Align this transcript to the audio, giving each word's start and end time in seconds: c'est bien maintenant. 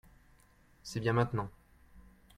c'est 0.81 0.99
bien 0.99 1.13
maintenant. 1.13 1.47